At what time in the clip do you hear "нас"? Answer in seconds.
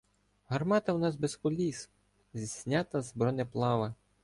0.99-1.15